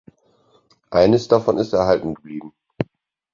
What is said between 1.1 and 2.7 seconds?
davon ist erhalten geblieben.